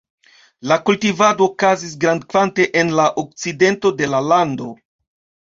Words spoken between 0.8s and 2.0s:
kultivado okazis